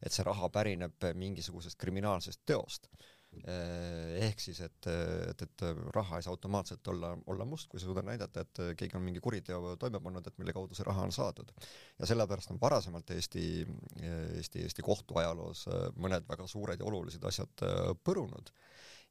[0.00, 2.90] et see raha pärineb mingisugusest kriminaalsest teost
[3.30, 4.86] ehk siis, et,
[5.30, 5.62] et, et
[5.94, 9.22] raha ei saa automaatselt olla, olla must, kui sa suudad näidata, et keegi on mingi
[9.22, 11.52] kuriteo toime pannud, et mille kaudu see raha on saadud.
[11.98, 13.44] ja sellepärast on varasemalt Eesti,
[14.36, 18.50] Eesti, Eesti kohtuajaloos mõned väga suured ja olulised asjad äh, põrunud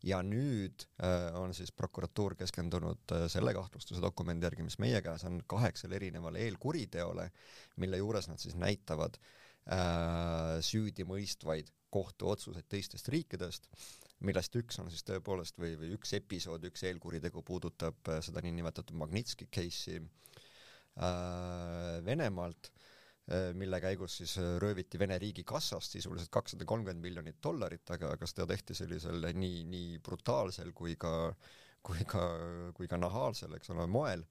[0.05, 5.25] ja nüüd äh, on siis prokuratuur keskendunud äh, selle kahtlustuse dokumendi järgi, mis meie käes
[5.27, 7.29] on, kaheksale erinevale eelkuriteole,
[7.83, 13.67] mille juures nad siis näitavad äh, süüdimõistvaid kohtuotsuseid teistest riikidest
[14.27, 18.97] millest üks on siis tõepoolest või, või üks episood, üks eelkuritegu puudutab äh, seda niinimetatud
[18.99, 26.67] Magnitski case'i äh, Venemaalt äh,, mille käigus siis äh, rööviti Vene riigi kassast sisuliselt kakssada
[26.67, 31.13] kolmkümmend miljonit dollarit, aga, aga seda tehti sellisel nii, nii brutaalsel kui ka,
[31.85, 32.25] kui ka,
[32.75, 34.27] kui ka nahaalsel, eks ole, moel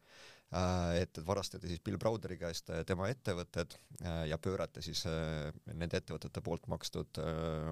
[0.48, 5.04] et, et varastati siis Bill Browderi käest äh, tema ettevõtted äh, ja pöörati siis
[5.68, 7.20] nende ettevõtete poolt makstud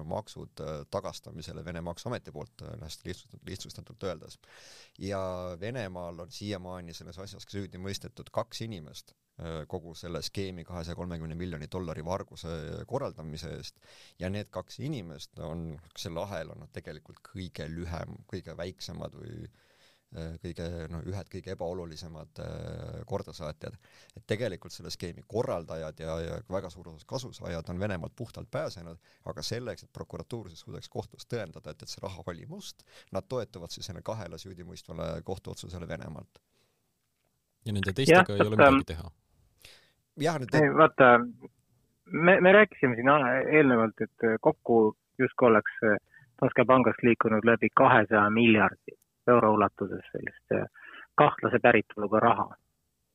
[0.05, 0.63] maksud
[0.93, 4.39] tagastamisele Vene Maksuameti poolt, hästi lihtsustatult, lihtsustatult öeldes.
[4.99, 5.21] ja
[5.59, 9.15] Venemaal on siiamaani selles asjas süüdi mõistetud kaks inimest
[9.69, 12.49] kogu selle skeemi kahesaja kolmekümne miljoni dollari varguse
[12.89, 13.75] korraldamise eest
[14.19, 19.66] ja need kaks inimest on selle ahelana tegelikult kõige lühem, kõige väiksemad või Äh,
[20.15, 23.75] kõige noh, ühed kõige ebaolulisemad äh, kordasaatjad.
[24.15, 28.97] et tegelikult selle skeemi korraldajad ja, ja väga suur osas kasusaajad on Venemaalt puhtalt pääsenud,
[29.25, 33.27] aga selleks, et prokuratuur siis suudaks kohtus tõendada, et, et see raha oli must, nad
[33.27, 36.39] toetuvad siis selle kahele süüdimõistvale kohtuotsusele Venemaalt.
[37.65, 39.11] ja nende teistega ja, ei ole midagi teha?
[40.23, 41.09] jah, nüüd ei, vaata,
[42.05, 45.81] me, me rääkisime siin eelnevalt, et kokku justkui oleks
[46.37, 48.95] Danske pangast liikunud läbi kahesaja miljardi
[49.27, 50.65] euro ulatuses sellist äh,
[51.15, 52.47] kahtlase päritoluga raha.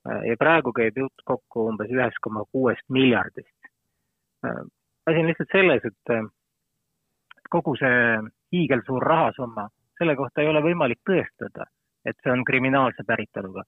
[0.09, 3.71] Äh, ja praegu käib jutt kokku umbes ühest koma kuuest miljardist.
[4.47, 4.63] Äh,
[5.07, 6.17] asi on lihtsalt selles, et
[7.51, 8.01] kogu see
[8.55, 11.67] hiigelsuur rahasumma, selle kohta ei ole võimalik tõestada,
[12.07, 13.65] et see on kriminaalse päritoluga.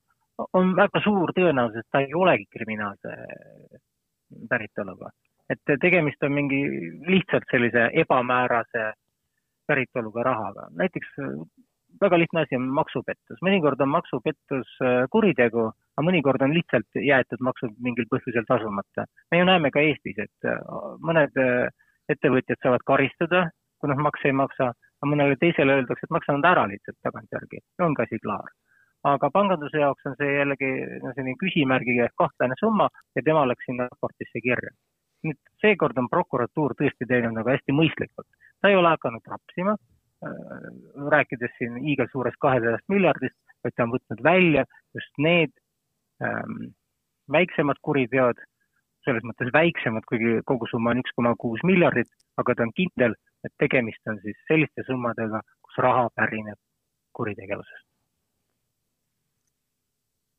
[0.53, 3.11] on väga suur tõenäosus, et ta ei olegi kriminaalse
[4.51, 5.11] päritoluga.
[5.51, 6.61] et tegemist on mingi
[7.07, 8.93] lihtsalt sellise ebamäärase
[9.67, 10.69] päritoluga rahaga.
[10.71, 11.09] näiteks
[12.01, 17.43] väga lihtne asi on maksupettus, mõnikord on maksupettus äh, kuritegu, aga mõnikord on lihtsalt jäetud
[17.45, 19.07] maksud mingil põhjusel tasumata.
[19.31, 20.59] me ju näeme ka Eestis, et äh,
[21.01, 21.69] mõned äh,
[22.09, 23.47] ettevõtjad saavad karistada,
[23.81, 27.63] kui nad makse ei maksa, aga mõnele teisele öeldakse, et maksa nad ära lihtsalt tagantjärgi,
[27.87, 28.53] ongi asi klaar.
[29.05, 30.69] aga panganduse jaoks on see jällegi
[31.03, 34.71] no selline küsimärgiga ehk kahtlane summa ja tema läks sinna raportisse kirja.
[35.25, 38.27] nüüd seekord on prokuratuur tõesti teinud nagu hästi mõistlikult,
[38.61, 39.77] ta ei ole hakanud rapsima
[41.11, 44.65] rääkides siin hiigelsuurest kahesajast miljardist, vaid ta on võtnud välja
[44.97, 45.53] just need
[46.23, 46.75] ähm,
[47.33, 48.41] väiksemad kuriteod,
[49.05, 52.11] selles mõttes väiksemad, kuigi kogusumma on üks koma kuus miljardit,
[52.41, 56.61] aga ta on kindel, et tegemist on siis selliste summadega, kus raha pärineb
[57.17, 57.87] kuritegevusest.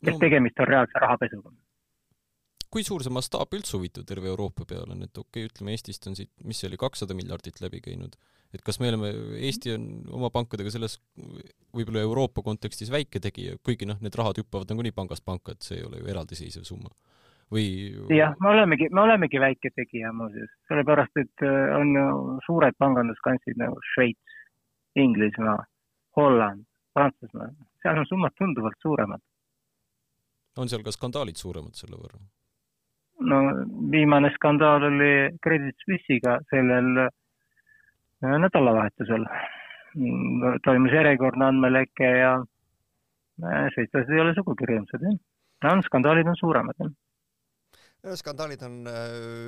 [0.05, 1.51] et tegemist on reaalse rahapesuga.
[2.69, 4.91] Kui suur see mastaap üldse huvitav terve Euroopa peale?
[4.93, 8.17] On, et okei okay,, ütleme Eestist on siit, mis see oli, kakssada miljardit läbi käinud,
[8.53, 9.11] et kas me oleme,
[9.49, 9.87] Eesti on
[10.19, 10.99] oma pankadega selles
[11.75, 15.79] võib-olla Euroopa kontekstis väike tegija, kuigi noh, need rahad hüppavad nagunii pangast panka, et see
[15.79, 16.93] ei ole ju eraldiseisev summa
[17.51, 17.65] või?
[18.15, 22.05] jah, me olemegi, me olemegi väike tegija muuseas, sellepärast et äh, on ju
[22.45, 24.39] suured panganduskansid nagu Šveits,
[24.95, 25.59] Inglismaa,
[26.17, 26.63] Holland,
[26.95, 27.51] Prantsusmaa,
[27.83, 29.21] seal on summad tunduvalt suuremad.
[30.57, 32.21] on seal ka skandaalid suuremad selle võrra?
[33.29, 33.41] no
[33.91, 35.11] viimane skandaal oli
[35.43, 37.07] Credit Suisse'iga sellel
[38.23, 39.25] nädalavahetusel.
[39.95, 45.81] Mm, toimus järjekordne andmeleke ja äh, šveitslased ei ole sugugi rõõmsad, jah.
[45.87, 46.93] skandaalid on suuremad, jah
[48.13, 48.75] skandaalid on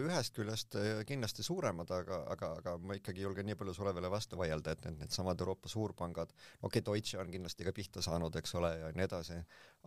[0.07, 0.77] ühest küljest
[1.07, 5.03] kindlasti suuremad, aga, aga, aga ma ikkagi julgen nii palju veel vastu vaielda, et need
[5.03, 9.05] needsamad Euroopa suurpangad, okei okay,, Deutsche on kindlasti ka pihta saanud, eks ole, ja nii
[9.05, 9.37] edasi,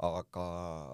[0.07, 0.47] aga,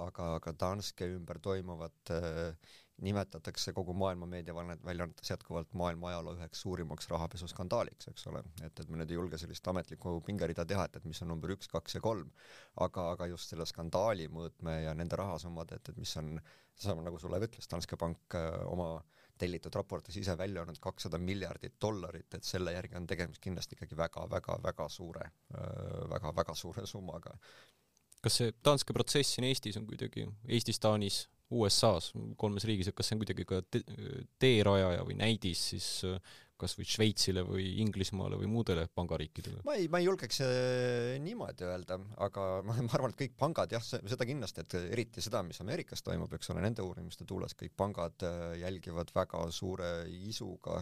[0.07, 7.09] aga, aga Danske ümber toimuvat äh, nimetatakse kogu maailma meediaväljaannetes jätkuvalt maailma ajaloo üheks suurimaks
[7.11, 11.09] rahapesuskandaaliks, eks ole, et, et me nüüd ei julge sellist ametlikku pingerida teha, et, et
[11.09, 12.30] mis on number üks, kaks ja kolm,
[12.87, 16.38] aga, aga just selle skandaali mõõtme ja nende rahasummad, et, et mis on,
[16.72, 18.94] seesama nagu Sulev ütles, Danske Bank äh, oma
[19.37, 23.96] tellitud raportis ise välja öelnud kakssada miljardit dollarit, et selle järgi on tegemist kindlasti ikkagi
[24.00, 27.37] väga-väga-väga suure väga,, väga-väga suure summaga.
[28.24, 33.11] kas see Danske protsess siin Eestis on kuidagi, Eestis, Taanis USA-s, kolmes riigis, et kas
[33.11, 33.82] see on kuidagi ka te
[34.42, 36.18] teerajaja või näidis siis äh,
[36.61, 39.62] kas või Šveitsile või Inglismaale või muudele pangariikidele?
[39.66, 43.74] ma ei, ma ei julgeks äh, niimoodi öelda, aga ma, ma arvan, et kõik pangad
[43.76, 47.76] jah, seda kindlasti, et eriti seda, mis Ameerikas toimub, eks ole, nende uurimiste tuules kõik
[47.76, 50.80] pangad äh, jälgivad väga suure isuga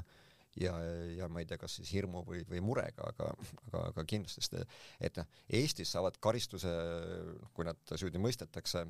[0.61, 0.77] ja,
[1.19, 3.33] ja ma ei tea, kas siis hirmu või, või murega, aga,
[3.67, 4.65] aga, aga kindlasti seda,
[5.03, 6.71] et noh, Eestis saavad karistuse,
[7.53, 8.87] kui nad süüdi mõistetakse,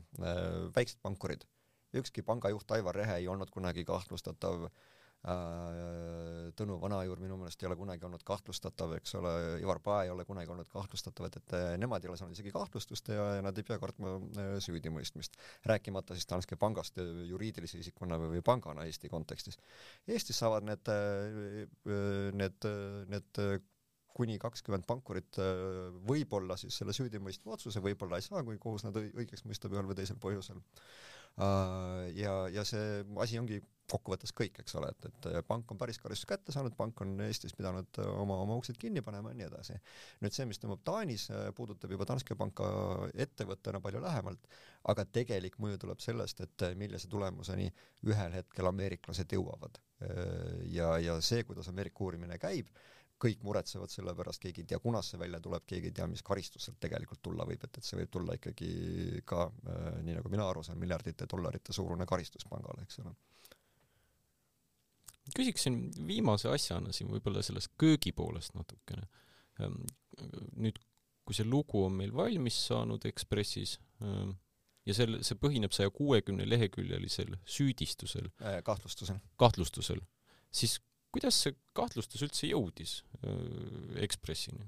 [0.76, 1.48] väiksed pankurid
[2.00, 4.72] ükski pangajuht Aivar Rehe ei olnud kunagi kahtlustatav äh,
[5.24, 9.30] Tõnu Vanajuur minu meelest ei ole kunagi olnud kahtlustatav, eks ole,
[9.62, 13.08] Ivar Pae ei ole kunagi olnud kahtlustatav, et, et nemad ei ole saanud isegi kahtlustust
[13.08, 15.38] ja, ja nad ei pea kartma äh, süüdimõistmist.
[15.70, 19.56] rääkimata siis Danske pangast juriidilise isikuna või, või pangana Eesti kontekstis.
[20.04, 21.64] Eestis saavad need, äh,
[22.36, 22.68] need,
[23.14, 23.42] need
[24.14, 25.40] kuni kakskümmend pankurit
[26.06, 29.96] võib-olla siis selle süüdimõistva otsuse, võib-olla ei saa, kui kohus nad õigeks mõistab ühel või
[29.98, 35.70] teisel põhjusel Äh, ja, ja see asi ongi kokkuvõttes kõik, eks ole, et, et pank
[35.72, 39.38] on päris karistuse kätte saanud, pank on Eestis pidanud oma, oma uksed kinni panema ja
[39.38, 39.76] nii edasi.
[40.24, 42.68] nüüd see, mis toimub Taanis, puudutab juba Danske panka
[43.26, 44.48] ettevõttena palju lähemalt,
[44.90, 47.68] aga tegelik mõju tuleb sellest, et millise tulemuseni
[48.08, 49.80] ühel hetkel ameeriklased jõuavad.
[50.72, 52.72] ja, ja see, kuidas Ameerika uurimine käib,
[53.20, 56.22] kõik muretsevad selle pärast, keegi ei tea, kunas see välja tuleb, keegi ei tea, mis
[56.26, 58.70] karistus sealt tegelikult tulla võib, et, et see võib tulla ikkagi
[59.28, 63.14] ka äh,, nii nagu mina aru saan, miljardite dollarite suurune karistus pangale, eks ole.
[65.34, 69.06] küsiksin viimase asjana siin võib-olla sellest köögi poolest natukene.
[69.62, 69.84] Ähm,
[70.60, 70.80] nüüd,
[71.24, 74.34] kui see lugu on meil valmis saanud Ekspressis ähm,
[74.84, 80.02] ja selle, see põhineb saja kuuekümne leheküljelisel süüdistusel äh,, kahtlustusel, kahtlustusel,
[80.52, 80.80] siis
[81.14, 84.66] kuidas see kahtlustus üldse jõudis äh, Ekspressini?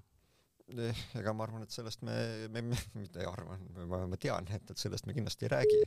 [0.66, 2.14] Eh, ega ma arvan, et sellest me,
[2.50, 3.54] me, me, mitte ei arva,
[3.86, 5.78] ma, ma tean, et, et sellest me kindlasti ei räägi.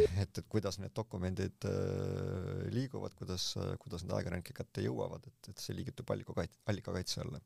[0.00, 3.50] et, et kuidas need dokumendid äh, liiguvad, kuidas,
[3.82, 7.42] kuidas need ajakirjanike kätte jõuavad, et, et see liigitub allikakait-, allikakaitse alla.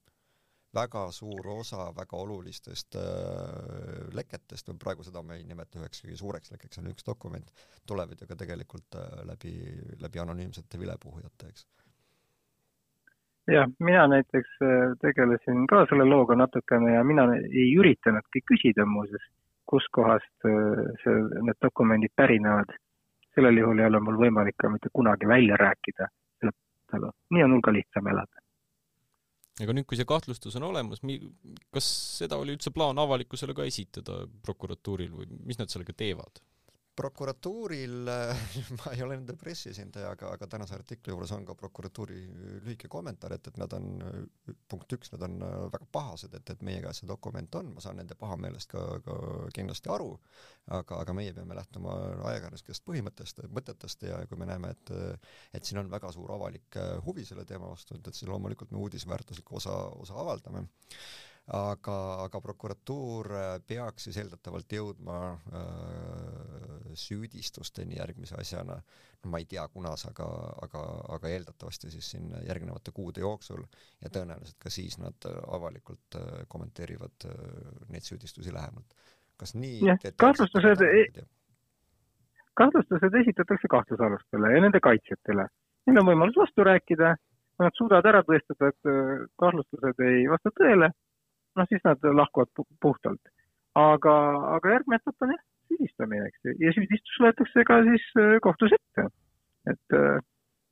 [0.72, 6.16] väga suur osa väga olulistest äh, leketest, või praegu seda me ei nimeta üheks kõige
[6.22, 7.50] suureks lekkeks, on üks dokument,
[7.90, 9.57] tulevad ju ka tegelikult äh, läbi,
[9.98, 11.66] läbi anonüümsete vilepuhujate, eks
[13.50, 19.24] jah, mina näiteks äh, tegelesin ka selle looga natukene ja mina ei üritanudki küsida muuseas,
[19.70, 22.74] kuskohast äh, see, need dokumendid pärinevad.
[23.33, 26.09] sellel juhul ei ole mul võimalik ka mitte kunagi välja rääkida,
[27.33, 28.42] nii on mul ka lihtsam elada.
[29.62, 31.00] aga nüüd, kui see kahtlustus on olemas,
[31.72, 36.44] kas seda oli üldse plaan avalikkusele ka esitada prokuratuuril või mis nad sellega teevad?
[36.96, 38.09] Prokuratuuril,
[38.78, 42.18] ma ei ole nende pressiesindaja, aga, aga tänase artikli juures on ka prokuratuuri
[42.66, 43.88] lühike kommentaar, et, et nad on,
[44.68, 45.38] punkt üks, nad on
[45.72, 49.18] väga pahased, et, et meie käes see dokument on, ma saan nende pahameelest ka, ka
[49.57, 50.11] kindlasti aru,
[50.68, 51.96] aga, aga meie peame lähtuma
[52.28, 54.94] ajakirjanduslikest põhimõttest, mõtetest ja kui me näeme, et
[55.57, 58.81] et siin on väga suur avalik huvi selle teema vastu, et, et siis loomulikult me
[58.85, 59.74] uudisväärtuslikku osa,
[60.05, 60.66] osa avaldame.
[61.50, 63.26] Aga, aga prokuratuur
[63.66, 66.51] peaks siis eeldatavalt jõudma äh,
[66.98, 68.76] süüdistusteni järgmise asjana,
[69.22, 70.26] no ma ei tea, kunas, aga,
[70.66, 70.83] aga,
[71.16, 73.64] aga eeldatavasti siis siin järgnevate kuude jooksul
[74.02, 77.37] ja tõenäoliselt ka siis nad äh, avalikult äh, kommenteerivad äh,
[77.92, 78.96] neid süüdistusi lähemalt.
[79.37, 79.96] kas nii?
[80.22, 80.83] kahtlustused,
[82.55, 85.48] kahtlustused esitatakse kahtlusalustele ja nende kaitsjatele.
[85.87, 87.16] Neil on võimalus vastu rääkida,
[87.57, 88.92] kui nad suudavad ära tõestada, et
[89.42, 90.92] kahtlustused ei vasta tõele
[91.57, 92.48] noh, siis nad lahkuvad
[92.81, 93.20] puhtalt.
[93.74, 94.14] aga,
[94.57, 98.74] aga järgmine etapp on jah, süüdistamine, eks ju, ja süüdistus võetakse ka siis äh, kohtus
[98.76, 99.08] ette.
[99.72, 100.22] et äh,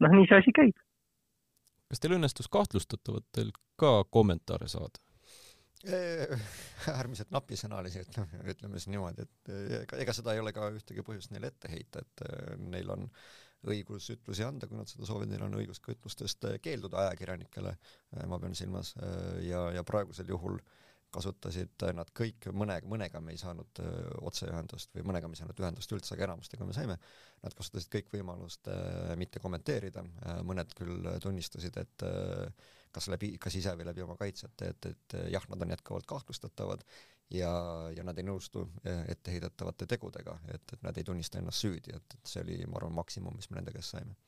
[0.05, 0.81] noh, nii see asi käib.
[1.91, 5.03] kas teil õnnestus kahtlustatavatel ka kommentaare saada?
[5.81, 11.33] äärmiselt napisõnalised, noh, ütleme siis niimoodi, et ega, ega seda ei ole ka ühtegi põhjust
[11.33, 13.07] neile ette heita, et äh, neil on
[13.71, 17.75] õigus ütlusi anda, kui nad seda soovivad, neil on õigus ka ütlustest keelduda ajakirjanikele,
[18.29, 18.95] ma pean silmas,
[19.45, 20.57] ja, ja praegusel juhul
[21.15, 23.81] kasutasid nad kõik, mõne, mõnega me ei saanud
[24.27, 26.97] otseühendust või mõnega me ei saanud ühendust üldse, aga enamustega me saime.
[27.45, 28.69] Nad kasutasid kõik võimalust
[29.21, 30.05] mitte kommenteerida,
[30.47, 32.07] mõned küll tunnistasid, et
[32.93, 36.83] kas läbi, kas ise või läbi oma kaitsjate, et, et jah, nad on jätkuvalt kahtlustatavad
[37.35, 37.53] ja,
[37.97, 42.35] ja nad ei nõustu etteheidetavate tegudega, et, et nad ei tunnista ennast süüdi, et, et
[42.35, 44.19] see oli, ma arvan, maksimum, mis me nende käest saime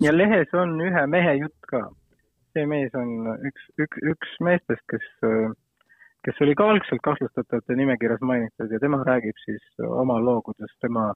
[0.00, 1.82] ja lehes on ühe mehe jutt ka.
[2.54, 3.10] see mees on
[3.48, 5.08] üks, üks, üks meestest, kes,
[6.24, 11.12] kes oli ka algselt kahtlustatavate nimekirjas mainitud ja tema räägib siis oma loo, kuidas tema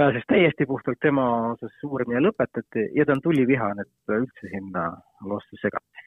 [0.00, 4.84] pääses täiesti puhtalt tema osas uurimine lõpetati ja ta on tulivihane, et üldse sinna
[5.28, 6.06] loosse segati.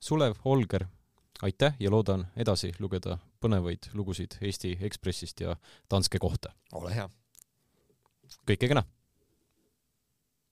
[0.00, 0.84] Sulev Holger,
[1.42, 5.56] aitäh ja loodan edasi lugeda põnevaid lugusid Eesti Ekspressist ja
[5.90, 6.52] Danske kohta.
[6.72, 7.08] ole hea!
[8.48, 8.84] kõike kena!